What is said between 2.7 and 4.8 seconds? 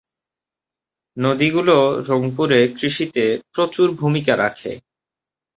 কৃষিতে প্রচুর ভূমিকা রাখে।